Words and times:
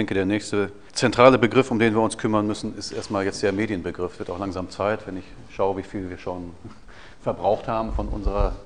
denke, 0.00 0.14
der 0.14 0.24
nächste 0.24 0.72
zentrale 0.94 1.38
Begriff, 1.38 1.70
um 1.70 1.78
den 1.78 1.92
wir 1.94 2.00
uns 2.00 2.16
kümmern 2.16 2.46
müssen, 2.46 2.74
ist 2.78 2.90
erstmal 2.90 3.26
jetzt 3.26 3.42
der 3.42 3.52
Medienbegriff. 3.52 4.18
Wird 4.18 4.30
auch 4.30 4.38
langsam 4.38 4.70
Zeit, 4.70 5.06
wenn 5.06 5.18
ich 5.18 5.24
schaue, 5.50 5.76
wie 5.76 5.82
viel 5.82 6.08
wir 6.08 6.16
schon 6.16 6.54
verbraucht 7.22 7.68
haben 7.68 7.92
von 7.92 8.08
unserer 8.08 8.56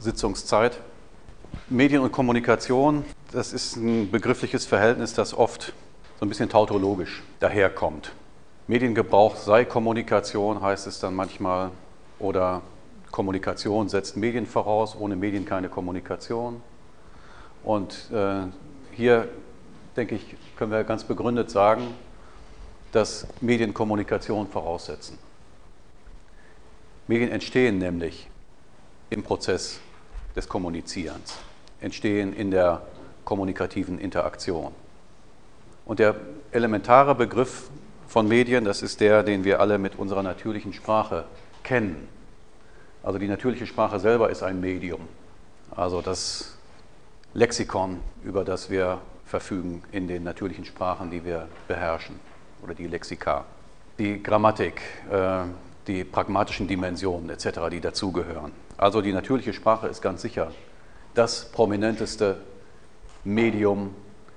Sitzungszeit. 0.00 0.78
Medien 1.70 2.02
und 2.02 2.12
Kommunikation, 2.12 3.06
das 3.32 3.54
ist 3.54 3.76
ein 3.76 4.10
begriffliches 4.10 4.66
Verhältnis, 4.66 5.14
das 5.14 5.32
oft 5.32 5.72
so 6.20 6.26
ein 6.26 6.28
bisschen 6.28 6.50
tautologisch 6.50 7.22
daherkommt. 7.40 8.12
Mediengebrauch 8.66 9.36
sei 9.36 9.64
Kommunikation, 9.64 10.60
heißt 10.60 10.86
es 10.86 11.00
dann 11.00 11.14
manchmal, 11.14 11.70
oder 12.18 12.60
Kommunikation 13.10 13.88
setzt 13.88 14.18
Medien 14.18 14.44
voraus, 14.44 14.94
ohne 14.98 15.16
Medien 15.16 15.46
keine 15.46 15.70
Kommunikation. 15.70 16.60
Und 17.64 18.10
äh, 18.12 18.42
hier, 18.92 19.28
denke 19.96 20.14
ich, 20.14 20.36
können 20.56 20.70
wir 20.70 20.84
ganz 20.84 21.04
begründet 21.04 21.50
sagen, 21.50 21.94
dass 22.92 23.26
Medien 23.40 23.74
Kommunikation 23.74 24.46
voraussetzen. 24.46 25.18
Medien 27.08 27.30
entstehen 27.30 27.78
nämlich 27.78 28.28
im 29.10 29.22
Prozess 29.22 29.80
des 30.36 30.48
Kommunizierens, 30.48 31.38
entstehen 31.80 32.32
in 32.32 32.50
der 32.50 32.82
kommunikativen 33.24 33.98
Interaktion. 33.98 34.72
Und 35.84 35.98
der 35.98 36.16
elementare 36.52 37.14
Begriff 37.14 37.70
von 38.06 38.28
Medien, 38.28 38.64
das 38.64 38.82
ist 38.82 39.00
der, 39.00 39.22
den 39.22 39.44
wir 39.44 39.60
alle 39.60 39.78
mit 39.78 39.98
unserer 39.98 40.22
natürlichen 40.22 40.72
Sprache 40.72 41.24
kennen. 41.62 42.08
Also 43.02 43.18
die 43.18 43.28
natürliche 43.28 43.66
Sprache 43.66 43.98
selber 43.98 44.30
ist 44.30 44.42
ein 44.42 44.60
Medium. 44.60 45.00
Also 45.70 46.02
das 46.02 46.56
Lexikon, 47.34 48.00
über 48.22 48.44
das 48.44 48.70
wir 48.70 49.00
verfügen 49.32 49.82
in 49.92 50.08
den 50.08 50.24
natürlichen 50.24 50.66
Sprachen, 50.66 51.10
die 51.10 51.24
wir 51.24 51.48
beherrschen, 51.66 52.20
oder 52.62 52.74
die 52.74 52.86
Lexika. 52.86 53.46
Die 53.98 54.22
Grammatik, 54.22 54.82
äh, 55.10 55.44
die 55.86 56.04
pragmatischen 56.04 56.68
Dimensionen 56.68 57.30
etc., 57.30 57.60
die 57.70 57.80
dazugehören. 57.80 58.52
Also 58.76 59.00
die 59.00 59.14
natürliche 59.14 59.54
Sprache 59.54 59.88
ist 59.88 60.02
ganz 60.02 60.20
sicher 60.20 60.52
das 61.14 61.50
prominenteste 61.50 62.36
Medium, 63.24 63.94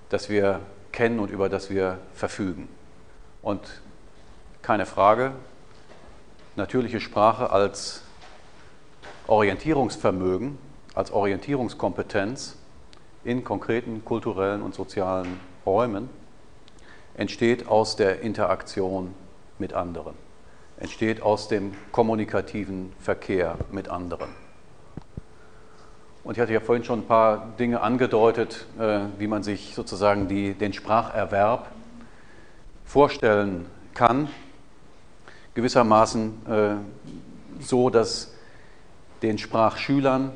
das 0.08 0.30
wir 0.30 0.61
kennen 0.94 1.20
und 1.20 1.30
über 1.30 1.50
das 1.50 1.70
wir 1.70 1.98
verfügen. 2.14 2.70
Und 3.42 3.81
keine 4.61 4.86
Frage, 4.86 5.33
natürliche 6.55 7.02
Sprache 7.02 7.50
als 7.50 8.02
Orientierungsvermögen, 9.27 10.58
als 10.94 11.11
Orientierungskompetenz 11.11 12.55
in 13.26 13.44
konkreten 13.44 14.06
kulturellen 14.06 14.62
und 14.62 14.73
sozialen 14.73 15.40
Räumen 15.66 16.09
entsteht 17.16 17.67
aus 17.67 17.95
der 17.95 18.22
Interaktion 18.22 19.14
mit 19.58 19.73
anderen, 19.73 20.14
entsteht 20.78 21.22
aus 21.22 21.48
dem 21.48 21.73
kommunikativen 21.92 22.94
Verkehr 23.00 23.58
mit 23.72 23.90
anderen. 23.90 24.30
Und 26.23 26.38
ich 26.38 26.42
hatte 26.42 26.54
ja 26.54 26.59
vorhin 26.59 26.84
schon 26.84 27.00
ein 27.00 27.08
paar 27.08 27.54
Dinge 27.59 27.82
angedeutet, 27.82 28.66
äh, 28.80 29.02
wie 29.17 29.28
man 29.28 29.44
sich 29.44 29.76
sozusagen 29.76 30.28
die, 30.28 30.54
den 30.54 30.73
Spracherwerb 30.73 31.70
vorstellen 32.84 33.67
kann, 33.94 34.28
gewissermaßen 35.54 36.45
äh, 36.48 37.64
so, 37.64 37.89
dass 37.89 38.34
den 39.22 39.38
Sprachschülern 39.38 40.32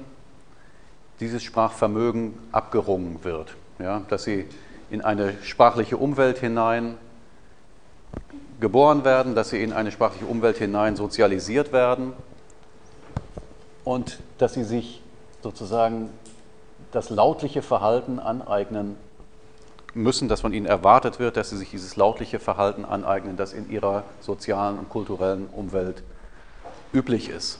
dieses 1.19 1.43
Sprachvermögen 1.43 2.33
abgerungen 2.51 3.23
wird, 3.23 3.55
ja, 3.79 4.01
dass 4.09 4.23
sie 4.23 4.45
in 4.89 5.01
eine 5.01 5.33
sprachliche 5.43 5.97
Umwelt 5.97 6.39
hinein 6.39 6.97
geboren 8.59 9.03
werden, 9.03 9.35
dass 9.35 9.49
sie 9.49 9.61
in 9.61 9.73
eine 9.73 9.91
sprachliche 9.91 10.25
Umwelt 10.25 10.57
hinein 10.57 10.95
sozialisiert 10.95 11.71
werden 11.71 12.13
und 13.83 14.19
dass 14.37 14.53
sie 14.53 14.63
sich 14.63 15.01
sozusagen 15.41 16.09
das 16.91 17.09
lautliche 17.09 17.61
Verhalten 17.61 18.19
aneignen 18.19 18.95
müssen, 19.93 20.27
dass 20.27 20.41
von 20.41 20.53
ihnen 20.53 20.65
erwartet 20.65 21.19
wird, 21.19 21.37
dass 21.37 21.49
sie 21.49 21.57
sich 21.57 21.69
dieses 21.69 21.95
lautliche 21.95 22.39
Verhalten 22.39 22.85
aneignen, 22.85 23.37
das 23.37 23.53
in 23.53 23.69
ihrer 23.69 24.03
sozialen 24.21 24.79
und 24.79 24.89
kulturellen 24.89 25.47
Umwelt 25.47 26.03
üblich 26.93 27.29
ist 27.29 27.59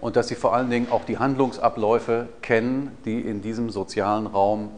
und 0.00 0.16
dass 0.16 0.28
sie 0.28 0.34
vor 0.34 0.54
allen 0.54 0.70
Dingen 0.70 0.90
auch 0.90 1.04
die 1.04 1.18
Handlungsabläufe 1.18 2.28
kennen, 2.42 2.96
die 3.04 3.20
in 3.20 3.42
diesem 3.42 3.70
sozialen 3.70 4.26
Raum 4.26 4.70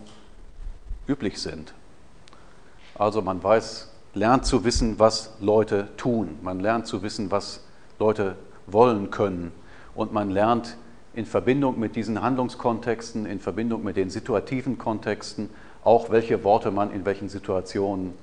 üblich 1.07 1.41
sind. 1.41 1.75
Also 2.95 3.23
man 3.23 3.43
weiß, 3.43 3.91
lernt 4.15 4.47
zu 4.47 4.65
wissen, 4.65 4.99
was 4.99 5.35
Leute 5.41 5.89
tun, 5.97 6.39
man 6.43 6.61
lernt 6.61 6.87
zu 6.87 7.03
wissen, 7.03 7.31
was 7.31 7.61
Leute 7.99 8.37
wollen 8.67 9.11
können. 9.11 9.53
Und 9.95 10.13
man 10.13 10.31
lernt 10.31 10.77
in 11.15 11.27
Verbindung 11.27 11.79
mit 11.79 11.97
diesen 11.97 12.23
Handlungskontexten, 12.23 13.27
in 13.27 13.41
Verbindung 13.41 13.83
mit 13.83 13.97
den 13.97 14.11
situativen 14.11 14.79
Kontexten, 14.79 15.51
auch 15.83 16.11
welche 16.11 16.45
Worte 16.45 16.71
man 16.71 16.93
in 16.93 17.05
welchen 17.05 17.29
Situationen 17.29 18.15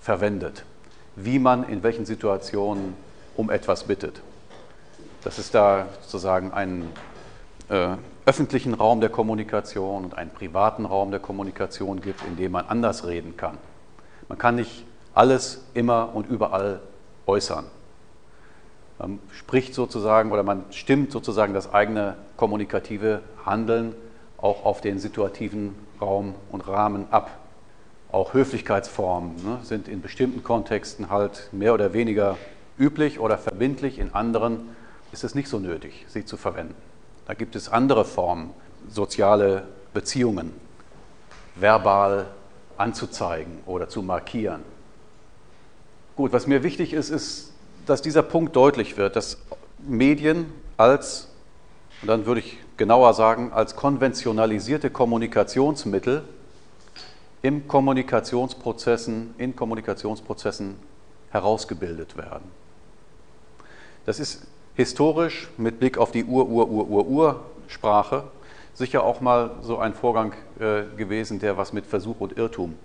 verwendet, 0.00 0.64
wie 1.16 1.38
man 1.38 1.68
in 1.68 1.82
welchen 1.82 2.06
Situationen 2.06 2.94
um 3.36 3.50
etwas 3.50 3.84
bittet 3.84 4.22
dass 5.24 5.38
es 5.38 5.50
da 5.50 5.86
sozusagen 6.02 6.52
einen 6.52 6.92
äh, 7.68 7.96
öffentlichen 8.26 8.74
Raum 8.74 9.00
der 9.00 9.10
Kommunikation 9.10 10.04
und 10.04 10.16
einen 10.16 10.30
privaten 10.30 10.84
Raum 10.84 11.10
der 11.10 11.20
Kommunikation 11.20 12.00
gibt, 12.00 12.22
in 12.26 12.36
dem 12.36 12.52
man 12.52 12.66
anders 12.66 13.06
reden 13.06 13.36
kann. 13.36 13.58
Man 14.28 14.38
kann 14.38 14.56
nicht 14.56 14.84
alles 15.14 15.64
immer 15.74 16.14
und 16.14 16.28
überall 16.28 16.80
äußern. 17.26 17.64
Man 18.98 19.18
spricht 19.32 19.74
sozusagen 19.74 20.32
oder 20.32 20.42
man 20.42 20.64
stimmt 20.70 21.12
sozusagen 21.12 21.54
das 21.54 21.72
eigene 21.72 22.16
kommunikative 22.36 23.22
Handeln 23.44 23.94
auch 24.36 24.64
auf 24.64 24.80
den 24.80 24.98
situativen 24.98 25.74
Raum 26.00 26.34
und 26.50 26.66
Rahmen 26.66 27.06
ab. 27.10 27.30
Auch 28.10 28.34
Höflichkeitsformen 28.34 29.36
ne, 29.44 29.58
sind 29.62 29.88
in 29.88 30.00
bestimmten 30.00 30.42
Kontexten 30.42 31.10
halt 31.10 31.48
mehr 31.52 31.74
oder 31.74 31.92
weniger 31.92 32.36
üblich 32.78 33.20
oder 33.20 33.38
verbindlich, 33.38 33.98
in 33.98 34.14
anderen 34.14 34.76
ist 35.12 35.24
es 35.24 35.34
nicht 35.34 35.48
so 35.48 35.58
nötig, 35.58 36.06
sie 36.08 36.24
zu 36.24 36.36
verwenden. 36.36 36.74
Da 37.26 37.34
gibt 37.34 37.56
es 37.56 37.68
andere 37.68 38.04
Formen, 38.04 38.50
soziale 38.88 39.68
Beziehungen 39.92 40.52
verbal 41.56 42.26
anzuzeigen 42.76 43.58
oder 43.66 43.88
zu 43.88 44.02
markieren. 44.02 44.62
Gut, 46.16 46.32
was 46.32 46.46
mir 46.46 46.62
wichtig 46.62 46.92
ist, 46.92 47.10
ist, 47.10 47.52
dass 47.86 48.02
dieser 48.02 48.22
Punkt 48.22 48.54
deutlich 48.56 48.96
wird, 48.96 49.16
dass 49.16 49.38
Medien 49.78 50.52
als, 50.76 51.28
und 52.02 52.08
dann 52.08 52.26
würde 52.26 52.40
ich 52.40 52.58
genauer 52.76 53.14
sagen, 53.14 53.52
als 53.52 53.76
konventionalisierte 53.76 54.90
Kommunikationsmittel 54.90 56.22
im 57.42 57.68
Kommunikationsprozessen, 57.68 59.34
in 59.38 59.54
Kommunikationsprozessen 59.54 60.76
herausgebildet 61.30 62.16
werden. 62.16 62.50
Das 64.06 64.18
ist 64.18 64.46
historisch 64.78 65.50
mit 65.56 65.80
Blick 65.80 65.98
auf 65.98 66.12
die 66.12 66.24
Ur-Ur-Ur-Ur-Ur-Sprache 66.24 68.22
sicher 68.74 69.02
auch 69.02 69.20
mal 69.20 69.50
so 69.60 69.78
ein 69.78 69.92
Vorgang 69.92 70.34
äh, 70.60 70.84
gewesen, 70.96 71.40
der 71.40 71.56
was 71.56 71.72
mit 71.72 71.84
Versuch 71.84 72.20
und 72.20 72.38
Irrtum 72.38 72.76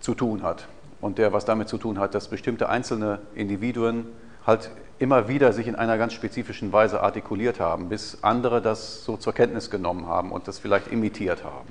zu 0.00 0.14
tun 0.14 0.42
hat. 0.42 0.68
Und 1.00 1.16
der 1.16 1.32
was 1.32 1.46
damit 1.46 1.70
zu 1.70 1.78
tun 1.78 1.98
hat, 1.98 2.14
dass 2.14 2.28
bestimmte 2.28 2.68
einzelne 2.68 3.20
Individuen 3.34 4.04
halt 4.46 4.70
immer 4.98 5.28
wieder 5.28 5.54
sich 5.54 5.66
in 5.66 5.76
einer 5.76 5.96
ganz 5.96 6.12
spezifischen 6.12 6.74
Weise 6.74 7.02
artikuliert 7.02 7.58
haben, 7.58 7.88
bis 7.88 8.18
andere 8.20 8.60
das 8.60 9.02
so 9.06 9.16
zur 9.16 9.32
Kenntnis 9.32 9.70
genommen 9.70 10.06
haben 10.08 10.32
und 10.32 10.46
das 10.46 10.58
vielleicht 10.58 10.88
imitiert 10.88 11.42
haben. 11.42 11.70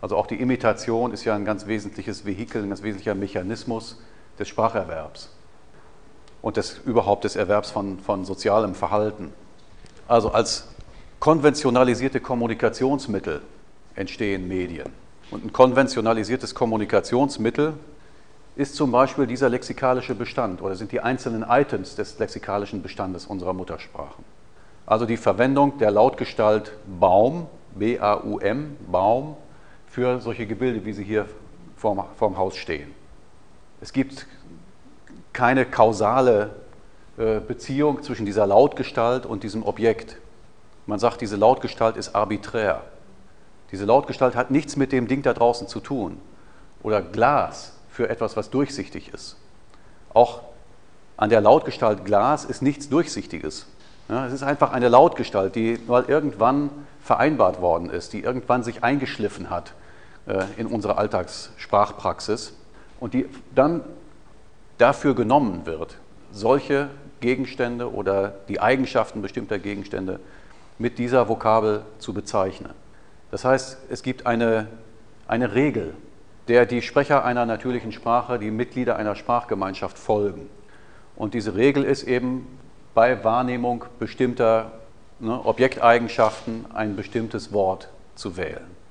Also 0.00 0.16
auch 0.16 0.26
die 0.26 0.40
Imitation 0.40 1.12
ist 1.12 1.26
ja 1.26 1.34
ein 1.34 1.44
ganz 1.44 1.66
wesentliches 1.66 2.24
Vehikel, 2.24 2.62
ein 2.62 2.70
ganz 2.70 2.82
wesentlicher 2.82 3.14
Mechanismus 3.14 4.00
des 4.38 4.48
Spracherwerbs 4.48 5.28
und 6.42 6.56
des, 6.56 6.80
überhaupt 6.84 7.24
des 7.24 7.36
Erwerbs 7.36 7.70
von, 7.70 8.00
von 8.00 8.24
sozialem 8.24 8.74
Verhalten. 8.74 9.32
Also 10.08 10.32
als 10.32 10.68
konventionalisierte 11.20 12.20
Kommunikationsmittel 12.20 13.40
entstehen 13.94 14.48
Medien. 14.48 14.90
Und 15.30 15.44
ein 15.44 15.52
konventionalisiertes 15.52 16.54
Kommunikationsmittel 16.54 17.74
ist 18.56 18.74
zum 18.74 18.92
Beispiel 18.92 19.26
dieser 19.26 19.48
lexikalische 19.48 20.14
Bestand 20.14 20.60
oder 20.60 20.74
sind 20.74 20.92
die 20.92 21.00
einzelnen 21.00 21.44
Items 21.48 21.94
des 21.94 22.18
lexikalischen 22.18 22.82
Bestandes 22.82 23.26
unserer 23.26 23.54
Muttersprachen. 23.54 24.24
Also 24.84 25.06
die 25.06 25.16
Verwendung 25.16 25.78
der 25.78 25.90
Lautgestalt 25.90 26.72
Baum, 26.98 27.46
B-A-U-M, 27.76 28.76
Baum, 28.90 29.36
für 29.86 30.20
solche 30.20 30.46
Gebilde, 30.46 30.84
wie 30.84 30.92
sie 30.92 31.04
hier 31.04 31.26
vorm, 31.76 32.04
vorm 32.16 32.36
Haus 32.36 32.56
stehen. 32.56 32.90
Es 33.80 33.92
gibt 33.92 34.26
keine 35.32 35.64
kausale 35.64 36.50
äh, 37.18 37.40
Beziehung 37.40 38.02
zwischen 38.02 38.26
dieser 38.26 38.46
Lautgestalt 38.46 39.26
und 39.26 39.42
diesem 39.42 39.62
Objekt. 39.64 40.16
Man 40.86 40.98
sagt, 40.98 41.20
diese 41.20 41.36
Lautgestalt 41.36 41.96
ist 41.96 42.14
arbiträr. 42.14 42.82
Diese 43.70 43.84
Lautgestalt 43.84 44.34
hat 44.34 44.50
nichts 44.50 44.76
mit 44.76 44.92
dem 44.92 45.08
Ding 45.08 45.22
da 45.22 45.32
draußen 45.32 45.68
zu 45.68 45.80
tun. 45.80 46.20
Oder 46.82 47.00
Glas 47.00 47.72
für 47.90 48.08
etwas, 48.08 48.36
was 48.36 48.50
durchsichtig 48.50 49.12
ist. 49.14 49.36
Auch 50.12 50.42
an 51.16 51.30
der 51.30 51.40
Lautgestalt 51.40 52.04
Glas 52.04 52.44
ist 52.44 52.62
nichts 52.62 52.88
Durchsichtiges. 52.88 53.66
Es 54.08 54.32
ist 54.32 54.42
einfach 54.42 54.72
eine 54.72 54.88
Lautgestalt, 54.88 55.54
die 55.54 55.78
mal 55.86 56.04
irgendwann 56.06 56.70
vereinbart 57.02 57.60
worden 57.60 57.88
ist, 57.88 58.12
die 58.12 58.20
irgendwann 58.20 58.62
sich 58.62 58.82
eingeschliffen 58.82 59.48
hat 59.48 59.72
äh, 60.26 60.44
in 60.56 60.66
unsere 60.66 60.98
Alltagssprachpraxis 60.98 62.54
und 63.00 63.14
die 63.14 63.26
dann 63.54 63.82
dafür 64.78 65.14
genommen 65.14 65.66
wird, 65.66 65.98
solche 66.32 66.88
Gegenstände 67.20 67.92
oder 67.92 68.34
die 68.48 68.60
Eigenschaften 68.60 69.22
bestimmter 69.22 69.58
Gegenstände 69.58 70.20
mit 70.78 70.98
dieser 70.98 71.28
Vokabel 71.28 71.82
zu 71.98 72.12
bezeichnen. 72.12 72.72
Das 73.30 73.44
heißt, 73.44 73.78
es 73.88 74.02
gibt 74.02 74.26
eine, 74.26 74.68
eine 75.26 75.54
Regel, 75.54 75.94
der 76.48 76.66
die 76.66 76.82
Sprecher 76.82 77.24
einer 77.24 77.46
natürlichen 77.46 77.92
Sprache, 77.92 78.38
die 78.38 78.50
Mitglieder 78.50 78.96
einer 78.96 79.14
Sprachgemeinschaft 79.14 79.98
folgen. 79.98 80.48
Und 81.16 81.34
diese 81.34 81.54
Regel 81.54 81.84
ist 81.84 82.02
eben 82.02 82.46
bei 82.94 83.22
Wahrnehmung 83.24 83.84
bestimmter 83.98 84.72
ne, 85.20 85.40
Objekteigenschaften 85.44 86.66
ein 86.74 86.96
bestimmtes 86.96 87.52
Wort 87.52 87.88
zu 88.16 88.36
wählen. 88.36 88.81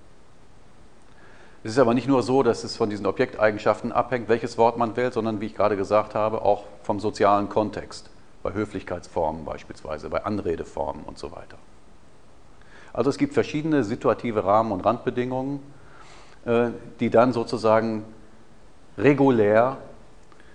Es 1.64 1.74
ist 1.74 1.78
aber 1.78 1.94
nicht 1.94 2.08
nur 2.08 2.24
so, 2.24 2.42
dass 2.42 2.64
es 2.64 2.76
von 2.76 2.90
diesen 2.90 3.06
Objekteigenschaften 3.06 3.92
abhängt, 3.92 4.30
welches 4.30 4.58
Wort 4.58 4.78
man 4.78 4.96
wählt, 4.96 5.14
sondern 5.14 5.42
wie 5.42 5.46
ich 5.46 5.56
gerade 5.56 5.78
gesagt 5.78 6.16
habe, 6.16 6.42
auch 6.42 6.64
vom 6.82 7.00
sozialen 7.00 7.50
Kontext, 7.50 8.10
bei 8.42 8.54
Höflichkeitsformen 8.54 9.46
beispielsweise, 9.46 10.10
bei 10.10 10.24
Anredeformen 10.24 11.04
und 11.04 11.20
so 11.20 11.32
weiter. 11.32 11.58
Also 12.94 13.12
es 13.12 13.18
gibt 13.18 13.36
verschiedene 13.36 13.84
situative 13.84 14.44
Rahmen 14.44 14.72
und 14.72 14.82
Randbedingungen, 14.82 15.60
äh, 16.46 16.70
die 17.00 17.12
dann 17.12 17.32
sozusagen 17.32 18.06
regulär 18.98 19.78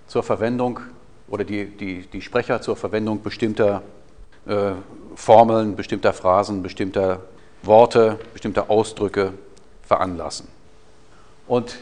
zur 0.07 0.23
Verwendung 0.23 0.81
oder 1.29 1.45
die, 1.45 1.65
die, 1.65 2.05
die 2.05 2.21
Sprecher 2.21 2.61
zur 2.61 2.75
Verwendung 2.75 3.23
bestimmter 3.23 3.81
äh, 4.45 4.71
Formeln, 5.15 5.77
bestimmter 5.77 6.11
Phrasen, 6.11 6.61
bestimmter 6.61 7.21
Worte, 7.63 8.19
bestimmter 8.33 8.69
Ausdrücke 8.69 9.33
veranlassen. 9.81 10.56
Und 11.47 11.77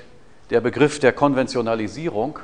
der 0.52 0.62
Begriff 0.62 1.00
der 1.00 1.12
Konventionalisierung 1.12 2.40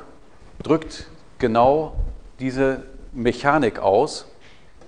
drückt 0.62 1.06
genau 1.38 1.94
diese 2.40 2.82
Mechanik 3.12 3.78
aus, 3.78 4.26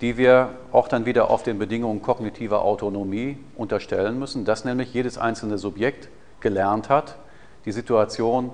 die 0.01 0.17
wir 0.17 0.49
auch 0.73 0.89
dann 0.89 1.05
wieder 1.05 1.29
auf 1.29 1.43
den 1.43 1.57
Bedingungen 1.57 2.01
kognitiver 2.01 2.63
Autonomie 2.63 3.37
unterstellen 3.55 4.19
müssen, 4.19 4.43
dass 4.43 4.65
nämlich 4.65 4.93
jedes 4.93 5.17
einzelne 5.17 5.57
Subjekt 5.57 6.09
gelernt 6.41 6.89
hat, 6.89 7.15
die 7.63 7.71
Situation 7.71 8.51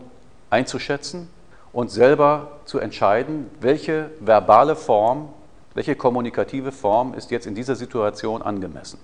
einzuschätzen 0.51 1.27
und 1.73 1.89
selber 1.89 2.59
zu 2.65 2.79
entscheiden, 2.79 3.49
welche 3.59 4.11
verbale 4.19 4.75
Form, 4.75 5.29
welche 5.73 5.95
kommunikative 5.95 6.71
Form 6.71 7.13
ist 7.15 7.31
jetzt 7.31 7.47
in 7.47 7.55
dieser 7.55 7.75
Situation 7.75 8.41
angemessen. 8.41 8.99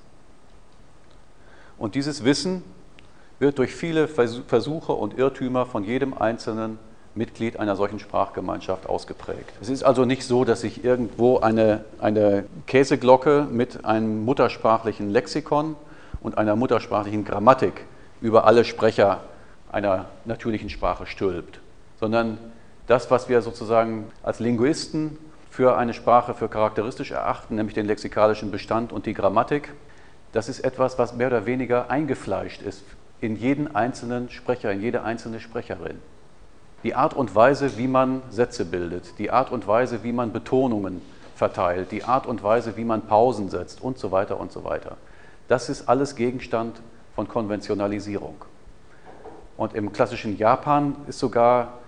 Und 1.77 1.95
dieses 1.95 2.23
Wissen 2.23 2.63
wird 3.39 3.57
durch 3.59 3.73
viele 3.73 4.07
Versuche 4.07 4.93
und 4.93 5.17
Irrtümer 5.17 5.65
von 5.65 5.83
jedem 5.83 6.13
einzelnen 6.17 6.79
Mitglied 7.17 7.59
einer 7.59 7.75
solchen 7.75 7.99
Sprachgemeinschaft 7.99 8.87
ausgeprägt. 8.87 9.51
Es 9.61 9.69
ist 9.69 9.83
also 9.83 10.05
nicht 10.05 10.23
so, 10.23 10.45
dass 10.45 10.61
sich 10.61 10.83
irgendwo 10.83 11.39
eine, 11.39 11.83
eine 11.99 12.45
Käseglocke 12.67 13.47
mit 13.49 13.85
einem 13.85 14.23
muttersprachlichen 14.23 15.09
Lexikon 15.09 15.75
und 16.21 16.37
einer 16.37 16.55
muttersprachlichen 16.55 17.25
Grammatik 17.25 17.85
über 18.21 18.45
alle 18.45 18.65
Sprecher 18.65 19.21
einer 19.71 20.05
natürlichen 20.25 20.69
Sprache 20.69 21.05
stülpt, 21.05 21.59
sondern 21.99 22.37
das, 22.87 23.11
was 23.11 23.29
wir 23.29 23.41
sozusagen 23.41 24.05
als 24.23 24.39
Linguisten 24.39 25.17
für 25.49 25.77
eine 25.77 25.93
Sprache 25.93 26.33
für 26.33 26.47
charakteristisch 26.47 27.11
erachten, 27.11 27.55
nämlich 27.55 27.73
den 27.73 27.85
lexikalischen 27.85 28.51
Bestand 28.51 28.93
und 28.93 29.05
die 29.05 29.13
Grammatik, 29.13 29.73
das 30.31 30.49
ist 30.49 30.59
etwas, 30.59 30.99
was 30.99 31.15
mehr 31.15 31.27
oder 31.27 31.45
weniger 31.45 31.89
eingefleischt 31.89 32.61
ist 32.61 32.83
in 33.21 33.35
jeden 33.35 33.75
einzelnen 33.75 34.29
Sprecher, 34.29 34.71
in 34.71 34.81
jede 34.81 35.03
einzelne 35.03 35.39
Sprecherin 35.39 35.99
die 36.83 36.95
Art 36.95 37.13
und 37.13 37.33
Weise, 37.35 37.77
wie 37.77 37.87
man 37.87 38.21
Sätze 38.29 38.65
bildet, 38.65 39.17
die 39.19 39.31
Art 39.31 39.51
und 39.51 39.67
Weise, 39.67 40.03
wie 40.03 40.11
man 40.11 40.31
Betonungen 40.31 41.01
verteilt, 41.35 41.91
die 41.91 42.03
Art 42.03 42.25
und 42.27 42.43
Weise, 42.43 42.77
wie 42.77 42.83
man 42.83 43.01
Pausen 43.07 43.49
setzt 43.49 43.81
und 43.81 43.97
so 43.97 44.11
weiter 44.11 44.39
und 44.39 44.51
so 44.51 44.63
weiter. 44.63 44.97
Das 45.47 45.69
ist 45.69 45.89
alles 45.89 46.15
Gegenstand 46.15 46.79
von 47.15 47.27
Konventionalisierung. 47.27 48.35
Und 49.55 49.73
im 49.73 49.91
klassischen 49.91 50.37
Japan 50.37 50.95
ist 51.07 51.19
sogar 51.19 51.79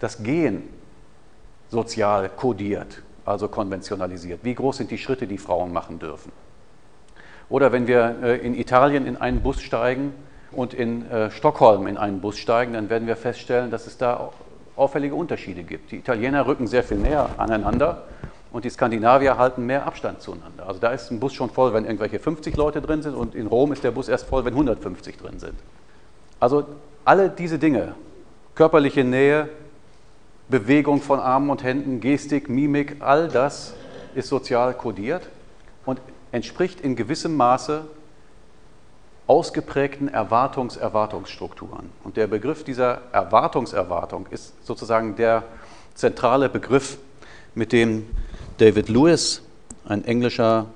das 0.00 0.22
Gehen 0.22 0.64
sozial 1.70 2.28
kodiert, 2.28 3.02
also 3.24 3.48
konventionalisiert. 3.48 4.40
Wie 4.42 4.54
groß 4.54 4.78
sind 4.78 4.90
die 4.90 4.98
Schritte, 4.98 5.26
die 5.26 5.38
Frauen 5.38 5.72
machen 5.72 5.98
dürfen? 5.98 6.32
Oder 7.48 7.72
wenn 7.72 7.86
wir 7.86 8.16
äh, 8.22 8.36
in 8.38 8.54
Italien 8.54 9.06
in 9.06 9.16
einen 9.16 9.42
Bus 9.42 9.62
steigen, 9.62 10.12
und 10.54 10.74
in 10.74 11.10
äh, 11.10 11.30
Stockholm 11.30 11.86
in 11.86 11.96
einen 11.96 12.20
Bus 12.20 12.38
steigen, 12.38 12.72
dann 12.72 12.88
werden 12.90 13.06
wir 13.06 13.16
feststellen, 13.16 13.70
dass 13.70 13.86
es 13.86 13.98
da 13.98 14.30
auffällige 14.76 15.14
Unterschiede 15.14 15.62
gibt. 15.62 15.92
Die 15.92 15.96
Italiener 15.96 16.46
rücken 16.46 16.66
sehr 16.66 16.82
viel 16.82 16.98
näher 16.98 17.30
aneinander 17.36 18.04
und 18.52 18.64
die 18.64 18.70
Skandinavier 18.70 19.36
halten 19.36 19.66
mehr 19.66 19.86
Abstand 19.86 20.20
zueinander. 20.20 20.66
Also 20.66 20.80
da 20.80 20.90
ist 20.90 21.10
ein 21.10 21.20
Bus 21.20 21.34
schon 21.34 21.50
voll, 21.50 21.74
wenn 21.74 21.84
irgendwelche 21.84 22.18
50 22.18 22.56
Leute 22.56 22.80
drin 22.80 23.02
sind 23.02 23.14
und 23.14 23.34
in 23.34 23.46
Rom 23.46 23.72
ist 23.72 23.84
der 23.84 23.90
Bus 23.90 24.08
erst 24.08 24.26
voll, 24.26 24.44
wenn 24.44 24.54
150 24.54 25.16
drin 25.16 25.38
sind. 25.38 25.54
Also 26.40 26.64
alle 27.04 27.30
diese 27.30 27.58
Dinge, 27.58 27.94
körperliche 28.54 29.04
Nähe, 29.04 29.48
Bewegung 30.48 31.00
von 31.00 31.20
Armen 31.20 31.50
und 31.50 31.64
Händen, 31.64 32.00
Gestik, 32.00 32.48
Mimik, 32.48 32.96
all 33.00 33.28
das 33.28 33.74
ist 34.14 34.28
sozial 34.28 34.74
kodiert 34.74 35.28
und 35.84 36.00
entspricht 36.32 36.80
in 36.80 36.96
gewissem 36.96 37.36
Maße 37.36 37.86
ausgeprägten 39.26 40.08
Erwartungs-Erwartungsstrukturen. 40.08 41.90
Und 42.02 42.16
der 42.16 42.26
Begriff 42.26 42.64
dieser 42.64 43.00
Erwartungserwartung 43.12 44.26
ist 44.30 44.52
sozusagen 44.64 45.16
der 45.16 45.44
zentrale 45.94 46.48
Begriff, 46.48 46.98
mit 47.54 47.72
dem 47.72 48.06
David 48.58 48.88
Lewis, 48.88 49.42
ein 49.86 50.04
englischer 50.04 50.66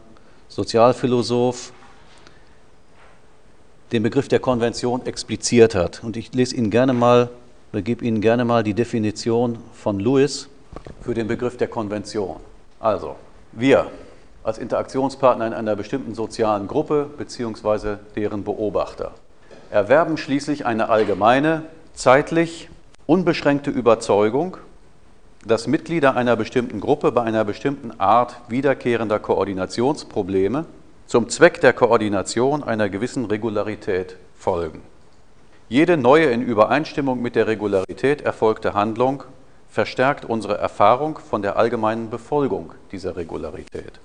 Sozialphilosoph, 0.48 1.72
den 3.92 4.02
Begriff 4.02 4.28
der 4.28 4.38
Konvention 4.38 5.04
expliziert 5.06 5.74
hat. 5.74 6.04
Und 6.04 6.16
ich 6.16 6.32
lese 6.34 6.54
Ihnen 6.56 6.70
gerne 6.70 6.92
mal, 6.92 7.30
oder 7.72 7.82
gebe 7.82 8.04
Ihnen 8.04 8.20
gerne 8.20 8.44
mal 8.44 8.62
die 8.62 8.74
Definition 8.74 9.58
von 9.72 9.98
Lewis 9.98 10.48
für 11.02 11.14
den 11.14 11.26
Begriff 11.26 11.56
der 11.56 11.69
Konvention. 11.69 12.36
Also, 12.81 13.17
wir 13.52 13.90
als 14.48 14.56
Interaktionspartner 14.56 15.46
in 15.46 15.52
einer 15.52 15.76
bestimmten 15.76 16.14
sozialen 16.14 16.69
Gruppe 16.69 17.06
bzw. 17.19 17.96
deren 18.17 18.44
Beobachter. 18.44 19.12
Erwerben 19.70 20.17
schließlich 20.17 20.64
eine 20.64 20.88
allgemeine, 20.88 21.64
zeitlich 21.93 22.70
unbeschränkte 23.05 23.70
Überzeugung, 23.70 24.56
dass 25.44 25.67
Mitglieder 25.67 26.17
einer 26.17 26.34
bestimmten 26.34 26.81
Gruppe 26.81 27.12
bei 27.12 27.24
einer 27.24 27.44
bestimmten 27.44 28.00
Art 28.00 28.40
wiederkehrender 28.48 29.19
Koordinationsprobleme 29.19 30.64
zum 31.06 31.28
Zweck 31.28 31.60
der 31.60 31.74
Koordination 31.74 32.62
einer 32.62 32.88
gewissen 32.88 33.26
Regularität 33.26 34.17
folgen. 34.34 34.81
Jede 35.69 35.98
neue 35.98 36.31
in 36.31 36.40
Übereinstimmung 36.40 37.20
mit 37.20 37.36
der 37.36 37.48
Regularität 37.48 38.22
erfolgte 38.22 38.72
Handlung 38.72 39.24
verstärkt 39.69 40.24
unsere 40.24 40.56
Erfahrung 40.56 41.19
von 41.19 41.43
der 41.43 41.56
allgemeinen 41.56 42.08
Befolgung 42.08 42.72
dieser 42.90 43.14
Regularität. 43.14 44.00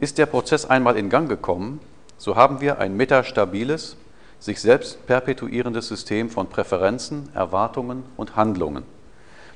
Ist 0.00 0.16
der 0.16 0.24
Prozess 0.24 0.64
einmal 0.64 0.96
in 0.96 1.10
Gang 1.10 1.28
gekommen, 1.28 1.78
so 2.16 2.34
haben 2.34 2.62
wir 2.62 2.78
ein 2.78 2.96
metastabiles, 2.96 3.98
sich 4.38 4.58
selbst 4.58 5.06
perpetuierendes 5.06 5.88
System 5.88 6.30
von 6.30 6.46
Präferenzen, 6.46 7.28
Erwartungen 7.34 8.04
und 8.16 8.34
Handlungen, 8.34 8.84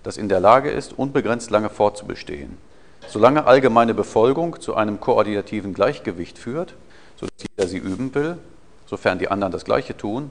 das 0.03 0.19
in 0.19 0.29
der 0.29 0.41
Lage 0.41 0.71
ist, 0.71 0.99
unbegrenzt 0.99 1.51
lange 1.51 1.71
fortzubestehen. 1.71 2.59
Solange 3.09 3.47
allgemeine 3.47 3.95
Befolgung 3.95 4.61
zu 4.61 4.75
einem 4.75 5.01
koordinativen 5.01 5.73
Gleichgewicht 5.73 6.39
führt, 6.39 6.75
sodass 7.17 7.47
jeder 7.57 7.67
sie 7.67 7.79
üben 7.79 8.15
will, 8.15 8.37
sofern 8.85 9.19
die 9.19 9.29
anderen 9.29 9.53
das 9.53 9.65
Gleiche 9.65 9.97
tun, 9.97 10.31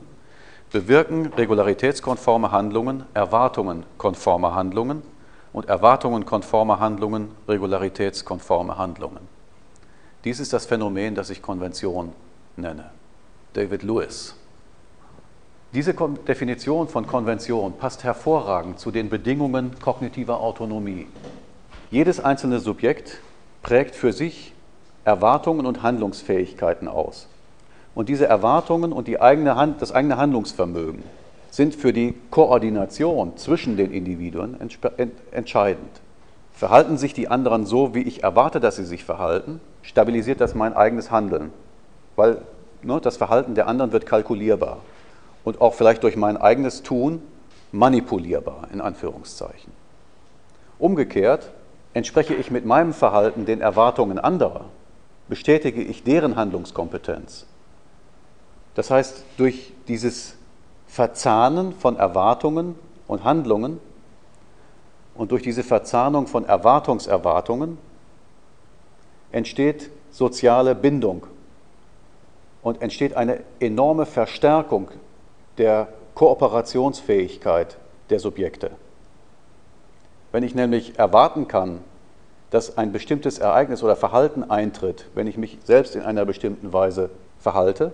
bewirken 0.72 1.34
regularitätskonforme 1.36 2.52
Handlungen 2.52 3.04
Erwartungen 3.16 3.84
konforme 3.98 4.54
Handlungen 4.54 5.02
und 5.54 5.70
Erwartungen 5.70 6.24
konforme 6.24 6.80
Handlungen 6.80 7.32
regularitätskonforme 7.48 8.78
Handlungen. 8.78 9.33
Dies 10.24 10.40
ist 10.40 10.54
das 10.54 10.66
Phänomen, 10.66 11.16
das 11.16 11.30
ich 11.30 11.42
Konvention 11.42 12.14
nenne. 12.56 12.92
David 13.54 13.84
Lewis. 13.84 14.36
Diese 15.74 15.94
Definition 15.94 16.88
von 16.88 17.06
Konvention 17.08 17.74
passt 17.78 18.04
hervorragend 18.04 18.80
zu 18.80 18.92
den 18.92 19.10
Bedingungen 19.10 19.72
kognitiver 19.82 20.40
Autonomie. 20.40 21.08
Jedes 21.92 22.20
einzelne 22.20 22.60
Subjekt 22.60 23.20
prägt 23.64 23.96
für 23.96 24.14
sich 24.14 24.54
Erwartungen 25.04 25.66
und 25.66 25.84
Handlungsfähigkeiten 25.84 26.88
aus. 26.88 27.28
Und 27.94 28.08
diese 28.08 28.26
Erwartungen 28.26 28.94
und 28.94 29.08
die 29.08 29.20
eigene 29.20 29.56
Hand, 29.56 29.82
das 29.82 29.92
eigene 29.92 30.18
Handlungsvermögen 30.18 31.04
sind 31.52 31.76
für 31.76 31.92
die 31.92 32.16
Koordination 32.32 33.36
zwischen 33.38 33.78
den 33.78 33.92
Individuen 33.92 34.58
entscheidend. 35.32 36.02
Verhalten 36.54 36.98
sich 36.98 37.14
die 37.14 37.28
anderen 37.28 37.66
so, 37.66 37.94
wie 37.94 38.04
ich 38.04 38.24
erwarte, 38.24 38.60
dass 38.60 38.78
sie 38.78 38.86
sich 38.86 39.04
verhalten, 39.04 39.60
stabilisiert 39.84 40.42
das 40.42 40.56
mein 40.56 40.74
eigenes 40.74 41.12
Handeln, 41.12 41.54
weil 42.16 42.42
ne, 42.82 43.00
das 43.00 43.18
Verhalten 43.18 43.54
der 43.54 43.68
anderen 43.68 43.92
wird 43.92 44.06
kalkulierbar 44.06 44.80
und 45.44 45.62
auch 45.62 45.76
vielleicht 45.76 46.04
durch 46.04 46.16
mein 46.16 46.38
eigenes 46.38 46.82
Tun 46.82 47.22
manipulierbar, 47.72 48.68
in 48.74 48.82
Anführungszeichen. 48.82 49.72
Umgekehrt 50.80 51.52
entspreche 51.94 52.34
ich 52.34 52.50
mit 52.50 52.66
meinem 52.66 52.94
Verhalten 52.94 53.46
den 53.46 53.62
Erwartungen 53.62 54.20
anderer, 54.20 54.66
bestätige 55.28 55.82
ich 55.82 56.04
deren 56.04 56.36
Handlungskompetenz. 56.36 57.46
Das 58.76 58.90
heißt, 58.90 59.24
durch 59.38 59.74
dieses 59.88 60.36
Verzahnen 60.88 61.74
von 61.74 61.98
Erwartungen 61.98 62.76
und 63.08 63.24
Handlungen 63.24 63.80
und 65.16 65.32
durch 65.32 65.44
diese 65.44 65.64
Verzahnung 65.64 66.28
von 66.28 66.46
Erwartungserwartungen 66.46 67.78
entsteht 69.34 69.90
soziale 70.12 70.76
Bindung 70.76 71.28
und 72.62 72.82
entsteht 72.82 73.18
eine 73.18 73.42
enorme 73.60 74.06
Verstärkung 74.06 74.88
der 75.58 75.90
Kooperationsfähigkeit 76.16 77.78
der 78.10 78.20
Subjekte. 78.20 78.72
Wenn 80.32 80.44
ich 80.44 80.56
nämlich 80.56 80.98
erwarten 80.98 81.48
kann, 81.48 81.80
dass 82.52 82.78
ein 82.78 82.92
bestimmtes 82.92 83.40
Ereignis 83.40 83.84
oder 83.84 83.96
Verhalten 83.96 84.44
eintritt, 84.44 85.08
wenn 85.16 85.28
ich 85.28 85.38
mich 85.38 85.58
selbst 85.64 85.96
in 85.96 86.04
einer 86.04 86.24
bestimmten 86.26 86.72
Weise 86.72 87.10
verhalte, 87.40 87.92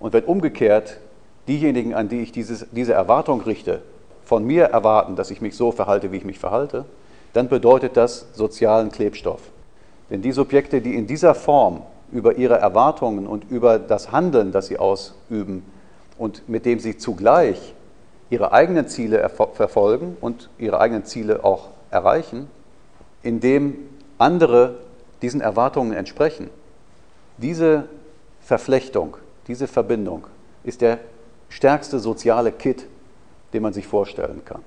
und 0.00 0.12
wenn 0.12 0.24
umgekehrt 0.24 0.98
diejenigen, 1.46 1.94
an 1.94 2.08
die 2.08 2.22
ich 2.22 2.32
dieses, 2.32 2.66
diese 2.72 2.94
Erwartung 2.94 3.42
richte, 3.42 3.82
von 4.24 4.44
mir 4.44 4.64
erwarten, 4.64 5.16
dass 5.16 5.30
ich 5.30 5.40
mich 5.40 5.56
so 5.56 5.72
verhalte, 5.72 6.10
wie 6.12 6.16
ich 6.16 6.24
mich 6.24 6.38
verhalte, 6.38 6.84
dann 7.32 7.48
bedeutet 7.48 7.96
das 7.96 8.26
sozialen 8.32 8.90
Klebstoff. 8.90 9.40
Denn 10.10 10.22
die 10.22 10.32
Subjekte, 10.32 10.80
die 10.80 10.94
in 10.94 11.06
dieser 11.06 11.34
Form 11.34 11.82
über 12.12 12.36
ihre 12.36 12.58
Erwartungen 12.58 13.26
und 13.26 13.50
über 13.50 13.78
das 13.78 14.10
Handeln, 14.10 14.52
das 14.52 14.66
sie 14.66 14.78
ausüben 14.78 15.64
und 16.18 16.48
mit 16.48 16.66
dem 16.66 16.80
sie 16.80 16.98
zugleich 16.98 17.74
ihre 18.28 18.52
eigenen 18.52 18.88
Ziele 18.88 19.28
verfolgen 19.28 20.16
und 20.20 20.50
ihre 20.58 20.80
eigenen 20.80 21.04
Ziele 21.04 21.44
auch 21.44 21.68
erreichen, 21.90 22.48
indem 23.22 23.76
andere 24.18 24.76
diesen 25.22 25.40
Erwartungen 25.40 25.92
entsprechen. 25.92 26.50
Diese 27.38 27.84
Verflechtung, 28.40 29.16
diese 29.46 29.66
Verbindung 29.66 30.26
ist 30.64 30.80
der 30.80 30.98
stärkste 31.48 31.98
soziale 31.98 32.52
Kit, 32.52 32.86
den 33.52 33.62
man 33.62 33.72
sich 33.72 33.86
vorstellen 33.86 34.42
kann. 34.44 34.62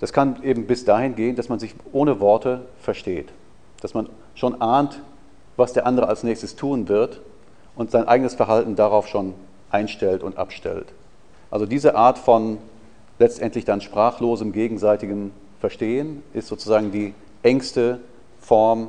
Das 0.00 0.12
kann 0.12 0.42
eben 0.42 0.66
bis 0.66 0.84
dahin 0.84 1.14
gehen, 1.14 1.36
dass 1.36 1.48
man 1.48 1.58
sich 1.58 1.74
ohne 1.92 2.20
Worte 2.20 2.62
versteht, 2.80 3.32
dass 3.84 3.92
man 3.92 4.08
schon 4.34 4.62
ahnt, 4.62 5.02
was 5.58 5.74
der 5.74 5.84
andere 5.86 6.08
als 6.08 6.22
nächstes 6.22 6.56
tun 6.56 6.88
wird 6.88 7.20
und 7.76 7.90
sein 7.90 8.08
eigenes 8.08 8.32
Verhalten 8.34 8.76
darauf 8.76 9.08
schon 9.08 9.34
einstellt 9.70 10.22
und 10.22 10.38
abstellt. 10.38 10.86
Also 11.50 11.66
diese 11.66 11.94
Art 11.94 12.16
von 12.16 12.56
letztendlich 13.18 13.66
dann 13.66 13.82
sprachlosem 13.82 14.52
gegenseitigem 14.52 15.32
Verstehen 15.60 16.22
ist 16.32 16.48
sozusagen 16.48 16.92
die 16.92 17.12
engste 17.42 18.00
Form 18.40 18.88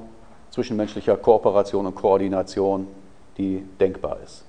zwischenmenschlicher 0.52 1.18
Kooperation 1.18 1.88
und 1.88 1.96
Koordination, 1.96 2.88
die 3.38 3.66
denkbar 3.82 4.20
ist. 4.24 4.46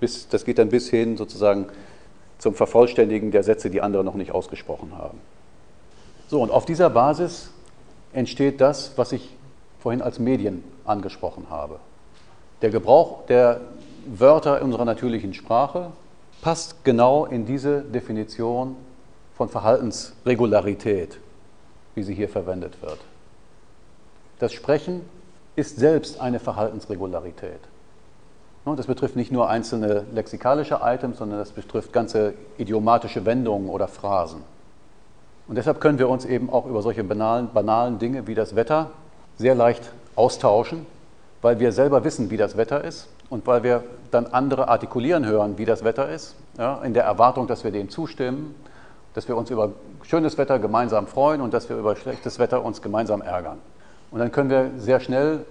Bis, 0.00 0.28
das 0.28 0.46
geht 0.46 0.58
dann 0.58 0.70
bis 0.70 0.88
hin 0.88 1.18
sozusagen 1.18 1.66
zum 2.38 2.54
Vervollständigen 2.54 3.32
der 3.32 3.42
Sätze, 3.42 3.68
die 3.68 3.82
andere 3.82 4.02
noch 4.02 4.14
nicht 4.14 4.32
ausgesprochen 4.32 4.92
haben. 4.96 5.18
So, 6.28 6.40
und 6.40 6.50
auf 6.50 6.64
dieser 6.64 6.88
Basis 6.88 7.50
entsteht 8.14 8.62
das, 8.62 8.92
was 8.96 9.12
ich 9.12 9.36
vorhin 9.80 10.02
als 10.02 10.18
Medien 10.18 10.64
angesprochen 10.84 11.46
habe. 11.50 11.78
Der 12.62 12.70
Gebrauch 12.70 13.26
der 13.26 13.60
Wörter 14.06 14.62
unserer 14.62 14.84
natürlichen 14.84 15.34
Sprache 15.34 15.92
passt 16.42 16.84
genau 16.84 17.26
in 17.26 17.46
diese 17.46 17.82
Definition 17.82 18.76
von 19.36 19.48
Verhaltensregularität, 19.48 21.18
wie 21.94 22.02
sie 22.02 22.14
hier 22.14 22.28
verwendet 22.28 22.80
wird. 22.82 22.98
Das 24.38 24.52
Sprechen 24.52 25.02
ist 25.56 25.78
selbst 25.78 26.20
eine 26.20 26.38
Verhaltensregularität. 26.38 27.60
Das 28.76 28.86
betrifft 28.86 29.16
nicht 29.16 29.32
nur 29.32 29.48
einzelne 29.48 30.04
lexikalische 30.12 30.80
Items, 30.82 31.18
sondern 31.18 31.38
das 31.38 31.52
betrifft 31.52 31.92
ganze 31.92 32.34
idiomatische 32.58 33.24
Wendungen 33.24 33.70
oder 33.70 33.88
Phrasen. 33.88 34.42
Und 35.48 35.54
deshalb 35.54 35.80
können 35.80 35.98
wir 35.98 36.10
uns 36.10 36.26
eben 36.26 36.50
auch 36.50 36.66
über 36.66 36.82
solche 36.82 37.02
banalen, 37.02 37.48
banalen 37.54 37.98
Dinge 37.98 38.26
wie 38.26 38.34
das 38.34 38.54
Wetter 38.54 38.90
sehr 39.38 39.54
leicht 39.54 39.90
austauschen, 40.16 40.86
weil 41.40 41.60
wir 41.60 41.72
selber 41.72 42.04
wissen, 42.04 42.30
wie 42.30 42.36
das 42.36 42.56
Wetter 42.56 42.84
ist 42.84 43.08
und 43.30 43.46
weil 43.46 43.62
wir 43.62 43.84
dann 44.10 44.26
andere 44.26 44.68
artikulieren 44.68 45.24
hören, 45.24 45.58
wie 45.58 45.64
das 45.64 45.84
Wetter 45.84 46.08
ist, 46.08 46.34
ja, 46.58 46.82
in 46.82 46.92
der 46.92 47.04
Erwartung, 47.04 47.46
dass 47.46 47.64
wir 47.64 47.70
dem 47.70 47.88
zustimmen, 47.88 48.54
dass 49.14 49.28
wir 49.28 49.36
uns 49.36 49.50
über 49.50 49.72
schönes 50.02 50.36
Wetter 50.38 50.58
gemeinsam 50.58 51.06
freuen 51.06 51.40
und 51.40 51.54
dass 51.54 51.68
wir 51.68 51.76
über 51.76 51.96
schlechtes 51.96 52.38
Wetter 52.38 52.64
uns 52.64 52.82
gemeinsam 52.82 53.22
ärgern. 53.22 53.58
Und 54.10 54.18
dann 54.18 54.32
können 54.32 54.50
wir 54.50 54.70
sehr 54.78 55.00
schnell 55.00 55.44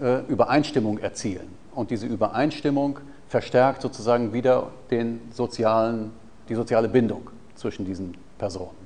äh, 0.00 0.20
Übereinstimmung 0.28 0.98
erzielen. 0.98 1.48
Und 1.74 1.90
diese 1.90 2.06
Übereinstimmung 2.06 2.98
verstärkt 3.28 3.82
sozusagen 3.82 4.32
wieder 4.32 4.68
den 4.90 5.20
sozialen, 5.32 6.12
die 6.48 6.54
soziale 6.54 6.88
Bindung 6.88 7.30
zwischen 7.56 7.84
diesen 7.84 8.14
Personen. 8.38 8.83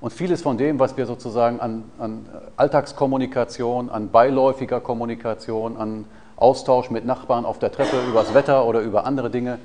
Und 0.00 0.12
vieles 0.12 0.42
von 0.42 0.58
dem, 0.58 0.78
was 0.78 0.96
wir 0.96 1.06
sozusagen 1.06 1.60
an, 1.60 1.84
an 1.98 2.26
Alltagskommunikation, 2.56 3.88
an 3.88 4.10
beiläufiger 4.10 4.80
Kommunikation, 4.80 5.76
an 5.76 6.04
Austausch 6.36 6.90
mit 6.90 7.06
Nachbarn 7.06 7.46
auf 7.46 7.58
der 7.58 7.72
Treppe 7.72 7.96
über 8.08 8.20
das 8.20 8.34
Wetter 8.34 8.66
oder 8.66 8.80
über 8.80 9.06
andere 9.06 9.30
Dinge 9.30 9.58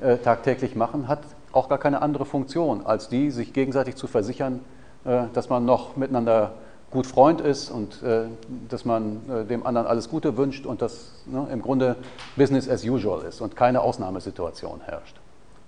äh, 0.00 0.18
tagtäglich 0.18 0.76
machen, 0.76 1.08
hat 1.08 1.20
auch 1.52 1.68
gar 1.68 1.78
keine 1.78 2.00
andere 2.00 2.24
Funktion, 2.24 2.86
als 2.86 3.08
die, 3.08 3.30
sich 3.30 3.52
gegenseitig 3.52 3.96
zu 3.96 4.06
versichern, 4.06 4.60
äh, 5.04 5.24
dass 5.32 5.48
man 5.48 5.64
noch 5.64 5.96
miteinander 5.96 6.52
gut 6.92 7.06
Freund 7.06 7.40
ist 7.40 7.70
und 7.70 8.02
äh, 8.02 8.26
dass 8.68 8.84
man 8.84 9.22
äh, 9.28 9.44
dem 9.44 9.66
anderen 9.66 9.88
alles 9.88 10.08
Gute 10.10 10.36
wünscht 10.36 10.66
und 10.66 10.82
dass 10.82 11.12
ne, 11.26 11.48
im 11.50 11.62
Grunde 11.62 11.96
Business 12.36 12.68
as 12.68 12.84
usual 12.84 13.22
ist 13.22 13.40
und 13.40 13.56
keine 13.56 13.80
Ausnahmesituation 13.80 14.80
herrscht. 14.84 15.16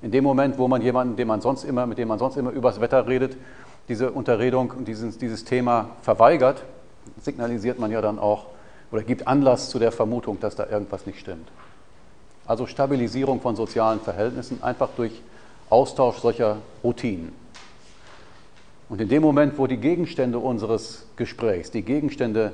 In 0.02 0.10
dem 0.10 0.22
Moment, 0.22 0.58
wo 0.58 0.68
man 0.68 0.82
jemanden, 0.82 1.16
dem 1.16 1.28
man 1.28 1.40
sonst 1.40 1.64
immer, 1.64 1.86
mit 1.86 1.96
dem 1.96 2.08
man 2.08 2.18
sonst 2.18 2.36
immer 2.36 2.50
über 2.50 2.68
das 2.68 2.80
Wetter 2.80 3.08
redet, 3.08 3.38
diese 3.88 4.10
Unterredung 4.10 4.70
und 4.70 4.88
dieses, 4.88 5.18
dieses 5.18 5.44
Thema 5.44 5.90
verweigert, 6.02 6.64
signalisiert 7.20 7.78
man 7.78 7.90
ja 7.90 8.00
dann 8.00 8.18
auch 8.18 8.46
oder 8.90 9.02
gibt 9.02 9.26
Anlass 9.26 9.70
zu 9.70 9.78
der 9.78 9.92
Vermutung, 9.92 10.38
dass 10.40 10.56
da 10.56 10.66
irgendwas 10.68 11.06
nicht 11.06 11.18
stimmt. 11.18 11.48
Also 12.46 12.66
Stabilisierung 12.66 13.40
von 13.40 13.56
sozialen 13.56 14.00
Verhältnissen 14.00 14.62
einfach 14.62 14.90
durch 14.96 15.20
Austausch 15.70 16.18
solcher 16.18 16.58
Routinen. 16.82 17.32
Und 18.88 19.00
in 19.00 19.08
dem 19.08 19.22
Moment, 19.22 19.58
wo 19.58 19.66
die 19.66 19.78
Gegenstände 19.78 20.38
unseres 20.38 21.06
Gesprächs, 21.16 21.70
die 21.70 21.82
Gegenstände 21.82 22.52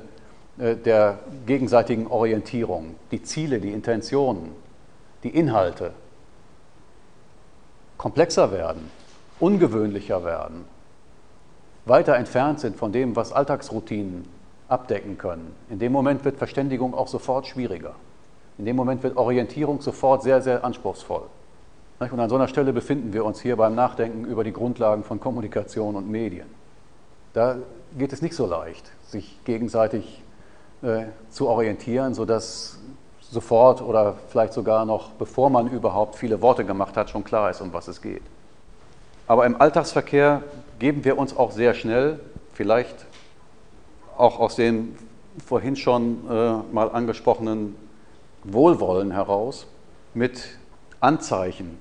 äh, 0.57 0.75
der 0.75 1.19
gegenseitigen 1.45 2.07
Orientierung, 2.07 2.95
die 3.11 3.21
Ziele, 3.21 3.59
die 3.59 3.71
Intentionen, 3.71 4.51
die 5.23 5.29
Inhalte 5.29 5.93
komplexer 7.97 8.51
werden, 8.51 8.89
ungewöhnlicher 9.39 10.23
werden, 10.23 10.65
weiter 11.85 12.15
entfernt 12.15 12.59
sind 12.59 12.77
von 12.77 12.91
dem, 12.91 13.15
was 13.15 13.33
Alltagsroutinen 13.33 14.27
abdecken 14.67 15.17
können, 15.17 15.53
in 15.69 15.79
dem 15.79 15.91
Moment 15.91 16.23
wird 16.23 16.37
Verständigung 16.37 16.93
auch 16.93 17.07
sofort 17.07 17.47
schwieriger. 17.47 17.95
In 18.57 18.65
dem 18.65 18.75
Moment 18.75 19.03
wird 19.03 19.17
Orientierung 19.17 19.81
sofort 19.81 20.23
sehr, 20.23 20.41
sehr 20.41 20.63
anspruchsvoll. 20.63 21.23
Und 21.99 22.19
an 22.19 22.29
so 22.29 22.35
einer 22.35 22.47
Stelle 22.47 22.73
befinden 22.73 23.13
wir 23.13 23.25
uns 23.25 23.41
hier 23.41 23.55
beim 23.55 23.75
Nachdenken 23.75 24.25
über 24.25 24.43
die 24.43 24.53
Grundlagen 24.53 25.03
von 25.03 25.19
Kommunikation 25.19 25.95
und 25.95 26.09
Medien. 26.09 26.47
Da 27.33 27.57
geht 27.97 28.11
es 28.11 28.21
nicht 28.21 28.35
so 28.35 28.45
leicht, 28.45 28.91
sich 29.05 29.37
gegenseitig 29.45 30.23
äh, 30.81 31.03
zu 31.29 31.47
orientieren, 31.47 32.13
sodass 32.13 32.79
sofort 33.21 33.81
oder 33.81 34.15
vielleicht 34.29 34.53
sogar 34.53 34.85
noch 34.85 35.11
bevor 35.11 35.49
man 35.49 35.67
überhaupt 35.67 36.15
viele 36.15 36.41
Worte 36.41 36.65
gemacht 36.65 36.97
hat, 36.97 37.09
schon 37.09 37.23
klar 37.23 37.49
ist, 37.49 37.61
um 37.61 37.71
was 37.71 37.87
es 37.87 38.01
geht. 38.01 38.23
Aber 39.31 39.45
im 39.45 39.61
Alltagsverkehr 39.61 40.43
geben 40.77 41.05
wir 41.05 41.17
uns 41.17 41.37
auch 41.37 41.53
sehr 41.53 41.73
schnell, 41.73 42.19
vielleicht 42.51 43.05
auch 44.17 44.41
aus 44.41 44.57
dem 44.57 44.93
vorhin 45.45 45.77
schon 45.77 46.29
äh, 46.29 46.73
mal 46.73 46.91
angesprochenen 46.91 47.77
Wohlwollen 48.43 49.11
heraus, 49.11 49.67
mit 50.13 50.57
Anzeichen 50.99 51.77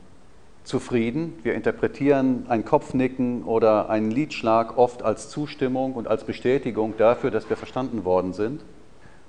zufrieden. 0.63 1.41
Wir 1.43 1.55
interpretieren 1.55 2.47
ein 2.49 2.65
Kopfnicken 2.65 3.43
oder 3.43 3.91
einen 3.91 4.13
Liedschlag 4.13 4.79
oft 4.79 5.03
als 5.03 5.29
Zustimmung 5.29 5.95
und 5.95 6.07
als 6.07 6.23
Bestätigung 6.23 6.95
dafür, 6.99 7.33
dass 7.33 7.51
wir 7.51 7.57
verstanden 7.57 8.05
worden 8.05 8.33
sind 8.33 8.63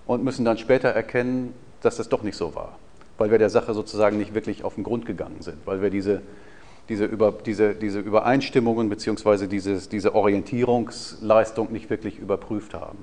und 0.06 0.24
müssen 0.24 0.46
dann 0.46 0.60
später 0.60 0.90
erkennen, 0.90 1.56
dass 1.82 1.96
das 1.96 2.08
doch 2.08 2.22
nicht 2.22 2.38
so 2.38 2.54
war, 2.54 2.78
weil 3.18 3.32
wir 3.32 3.40
der 3.40 3.50
Sache 3.50 3.74
sozusagen 3.74 4.20
nicht 4.20 4.36
wirklich 4.36 4.64
auf 4.64 4.76
den 4.76 4.84
Grund 4.84 5.08
gegangen 5.08 5.42
sind, 5.42 5.58
weil 5.66 5.82
wir 5.82 5.90
diese, 5.90 6.22
diese, 6.92 7.06
über, 7.06 7.32
diese, 7.32 7.74
diese 7.74 8.00
Übereinstimmungen 8.00 8.90
bzw. 8.90 9.48
diese 9.48 10.14
Orientierungsleistung 10.14 11.72
nicht 11.72 11.90
wirklich 11.90 12.20
überprüft 12.20 12.74
haben. 12.74 12.98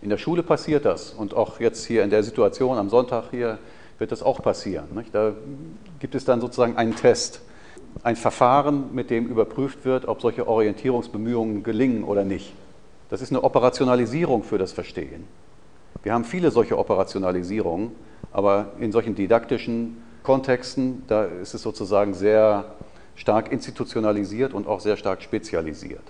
In 0.00 0.10
der 0.10 0.16
Schule 0.16 0.44
passiert 0.44 0.84
das 0.84 1.10
und 1.10 1.34
auch 1.34 1.58
jetzt 1.58 1.84
hier 1.84 2.04
in 2.04 2.10
der 2.10 2.22
Situation 2.22 2.78
am 2.78 2.88
Sonntag 2.88 3.24
hier 3.32 3.58
wird 3.98 4.12
das 4.12 4.22
auch 4.22 4.40
passieren. 4.40 4.86
Nicht? 4.94 5.12
Da 5.12 5.32
gibt 5.98 6.14
es 6.14 6.24
dann 6.24 6.40
sozusagen 6.40 6.76
einen 6.76 6.94
Test, 6.94 7.42
ein 8.04 8.14
Verfahren, 8.14 8.94
mit 8.94 9.10
dem 9.10 9.26
überprüft 9.26 9.84
wird, 9.84 10.06
ob 10.06 10.22
solche 10.22 10.46
Orientierungsbemühungen 10.46 11.64
gelingen 11.64 12.04
oder 12.04 12.24
nicht. 12.24 12.52
Das 13.08 13.20
ist 13.20 13.32
eine 13.32 13.42
Operationalisierung 13.42 14.44
für 14.44 14.56
das 14.56 14.70
Verstehen. 14.70 15.24
Wir 16.04 16.14
haben 16.14 16.24
viele 16.24 16.52
solche 16.52 16.78
Operationalisierungen, 16.78 17.90
aber 18.32 18.68
in 18.78 18.92
solchen 18.92 19.16
didaktischen 19.16 20.00
Kontexten, 20.22 21.02
da 21.08 21.24
ist 21.24 21.54
es 21.54 21.62
sozusagen 21.62 22.14
sehr 22.14 22.66
stark 23.20 23.52
institutionalisiert 23.52 24.54
und 24.54 24.66
auch 24.66 24.80
sehr 24.80 24.96
stark 24.96 25.22
spezialisiert. 25.22 26.02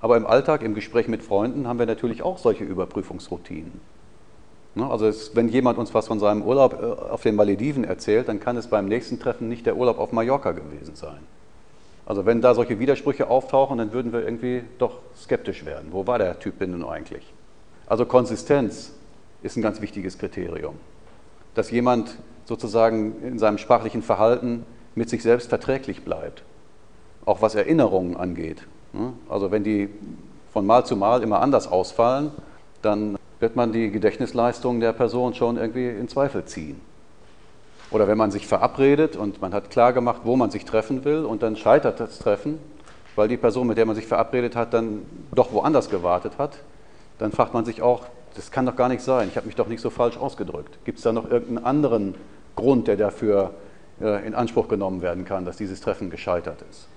Aber 0.00 0.18
im 0.18 0.26
Alltag, 0.26 0.62
im 0.62 0.74
Gespräch 0.74 1.08
mit 1.08 1.22
Freunden 1.22 1.66
haben 1.66 1.78
wir 1.78 1.86
natürlich 1.86 2.22
auch 2.22 2.36
solche 2.36 2.64
Überprüfungsroutinen. 2.64 3.80
Ne, 4.74 4.90
also 4.90 5.06
es, 5.06 5.34
wenn 5.34 5.48
jemand 5.48 5.78
uns 5.78 5.94
was 5.94 6.08
von 6.08 6.20
seinem 6.20 6.42
Urlaub 6.42 6.74
äh, 6.74 6.84
auf 6.84 7.22
den 7.22 7.36
Malediven 7.36 7.84
erzählt, 7.84 8.28
dann 8.28 8.38
kann 8.38 8.58
es 8.58 8.66
beim 8.66 8.86
nächsten 8.86 9.18
Treffen 9.18 9.48
nicht 9.48 9.64
der 9.64 9.76
Urlaub 9.76 9.98
auf 9.98 10.12
Mallorca 10.12 10.52
gewesen 10.52 10.94
sein. 10.94 11.20
Also 12.04 12.26
wenn 12.26 12.42
da 12.42 12.54
solche 12.54 12.78
Widersprüche 12.78 13.30
auftauchen, 13.30 13.78
dann 13.78 13.92
würden 13.94 14.12
wir 14.12 14.22
irgendwie 14.22 14.62
doch 14.78 14.98
skeptisch 15.16 15.64
werden. 15.64 15.88
Wo 15.90 16.06
war 16.06 16.18
der 16.18 16.38
Typ 16.38 16.58
denn 16.58 16.72
nun 16.72 16.84
eigentlich? 16.84 17.32
Also 17.86 18.04
Konsistenz 18.04 18.92
ist 19.42 19.56
ein 19.56 19.62
ganz 19.62 19.80
wichtiges 19.80 20.18
Kriterium. 20.18 20.74
Dass 21.54 21.70
jemand 21.70 22.18
sozusagen 22.44 23.22
in 23.22 23.38
seinem 23.38 23.56
sprachlichen 23.56 24.02
Verhalten 24.02 24.66
mit 24.94 25.08
sich 25.08 25.22
selbst 25.22 25.48
verträglich 25.48 26.04
bleibt, 26.04 26.42
auch 27.24 27.42
was 27.42 27.54
Erinnerungen 27.54 28.16
angeht. 28.16 28.66
Ne? 28.92 29.12
Also 29.28 29.50
wenn 29.50 29.64
die 29.64 29.88
von 30.52 30.66
Mal 30.66 30.84
zu 30.84 30.96
Mal 30.96 31.22
immer 31.22 31.40
anders 31.40 31.66
ausfallen, 31.66 32.30
dann 32.82 33.16
wird 33.40 33.56
man 33.56 33.72
die 33.72 33.90
Gedächtnisleistung 33.90 34.80
der 34.80 34.92
Person 34.92 35.34
schon 35.34 35.56
irgendwie 35.56 35.88
in 35.88 36.08
Zweifel 36.08 36.44
ziehen. 36.44 36.80
Oder 37.90 38.08
wenn 38.08 38.16
man 38.16 38.30
sich 38.30 38.46
verabredet 38.46 39.16
und 39.16 39.40
man 39.42 39.52
hat 39.52 39.70
klar 39.70 39.92
gemacht, 39.92 40.22
wo 40.24 40.36
man 40.36 40.50
sich 40.50 40.64
treffen 40.64 41.04
will 41.04 41.24
und 41.24 41.42
dann 41.42 41.56
scheitert 41.56 42.00
das 42.00 42.18
Treffen, 42.18 42.58
weil 43.16 43.28
die 43.28 43.36
Person, 43.36 43.66
mit 43.66 43.76
der 43.76 43.84
man 43.84 43.96
sich 43.96 44.06
verabredet 44.06 44.56
hat, 44.56 44.72
dann 44.72 45.02
doch 45.34 45.52
woanders 45.52 45.90
gewartet 45.90 46.34
hat, 46.38 46.58
dann 47.18 47.32
fragt 47.32 47.52
man 47.52 47.64
sich 47.64 47.82
auch, 47.82 48.06
das 48.34 48.50
kann 48.50 48.64
doch 48.64 48.76
gar 48.76 48.88
nicht 48.88 49.02
sein, 49.02 49.28
ich 49.28 49.36
habe 49.36 49.46
mich 49.46 49.56
doch 49.56 49.68
nicht 49.68 49.82
so 49.82 49.90
falsch 49.90 50.16
ausgedrückt. 50.16 50.78
Gibt 50.84 50.98
es 50.98 51.04
da 51.04 51.12
noch 51.12 51.30
irgendeinen 51.30 51.66
anderen 51.66 52.14
Grund, 52.56 52.88
der 52.88 52.96
dafür 52.96 53.52
in 54.02 54.34
Anspruch 54.34 54.68
genommen 54.68 55.02
werden 55.02 55.24
kann, 55.24 55.44
dass 55.44 55.56
dieses 55.56 55.80
Treffen 55.80 56.10
gescheitert 56.10 56.64
ist? 56.70 56.88